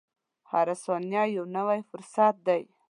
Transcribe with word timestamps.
•هره 0.51 0.75
ثانیه 0.83 1.23
یو 1.35 1.45
نوی 1.55 1.79
فرصت 1.89 2.35
دی. 2.47 2.61